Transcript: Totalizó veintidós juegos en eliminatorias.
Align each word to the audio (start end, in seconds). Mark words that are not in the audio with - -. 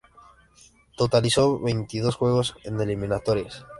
Totalizó 0.97 1.59
veintidós 1.59 2.15
juegos 2.15 2.55
en 2.63 2.81
eliminatorias. 2.81 3.67